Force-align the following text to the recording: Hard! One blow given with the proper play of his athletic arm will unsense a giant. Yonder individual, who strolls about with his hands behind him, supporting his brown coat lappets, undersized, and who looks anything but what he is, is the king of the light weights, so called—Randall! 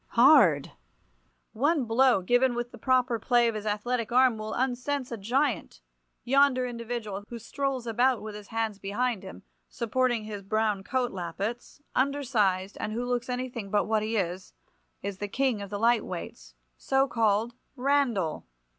Hard! 0.17 0.71
One 1.53 1.85
blow 1.85 2.23
given 2.23 2.55
with 2.55 2.71
the 2.71 2.79
proper 2.79 3.19
play 3.19 3.47
of 3.47 3.53
his 3.53 3.67
athletic 3.67 4.11
arm 4.11 4.35
will 4.39 4.53
unsense 4.53 5.11
a 5.11 5.15
giant. 5.15 5.79
Yonder 6.23 6.65
individual, 6.65 7.23
who 7.29 7.37
strolls 7.37 7.85
about 7.85 8.19
with 8.19 8.33
his 8.33 8.47
hands 8.47 8.79
behind 8.79 9.21
him, 9.21 9.43
supporting 9.69 10.23
his 10.23 10.41
brown 10.41 10.83
coat 10.83 11.11
lappets, 11.11 11.81
undersized, 11.93 12.77
and 12.79 12.93
who 12.93 13.05
looks 13.05 13.29
anything 13.29 13.69
but 13.69 13.85
what 13.85 14.01
he 14.01 14.17
is, 14.17 14.53
is 15.03 15.19
the 15.19 15.27
king 15.27 15.61
of 15.61 15.69
the 15.69 15.77
light 15.77 16.03
weights, 16.03 16.55
so 16.77 17.07
called—Randall! 17.07 18.47